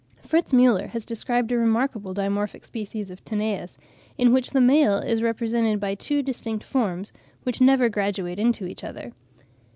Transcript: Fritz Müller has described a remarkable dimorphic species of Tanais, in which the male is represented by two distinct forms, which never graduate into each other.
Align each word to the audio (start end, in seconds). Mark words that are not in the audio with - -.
Fritz 0.23 0.51
Müller 0.51 0.89
has 0.89 1.05
described 1.05 1.51
a 1.51 1.57
remarkable 1.59 2.11
dimorphic 2.15 2.65
species 2.65 3.11
of 3.11 3.23
Tanais, 3.23 3.77
in 4.17 4.33
which 4.33 4.49
the 4.49 4.59
male 4.59 4.97
is 4.97 5.21
represented 5.21 5.79
by 5.79 5.93
two 5.93 6.23
distinct 6.23 6.63
forms, 6.63 7.11
which 7.43 7.61
never 7.61 7.87
graduate 7.87 8.39
into 8.39 8.65
each 8.65 8.83
other. 8.83 9.13